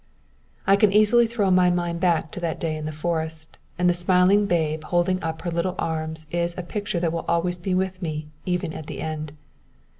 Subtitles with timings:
[0.73, 3.93] _"_I can easily throw my mind back to that day in the forest, and the
[3.93, 8.01] smiling babe holding up her little arms is a picture that will always be with
[8.01, 9.33] me even at the end.